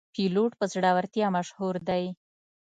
پیلوټ 0.13 0.51
په 0.59 0.65
زړورتیا 0.73 1.27
مشهور 1.35 1.75
دی. 1.89 2.03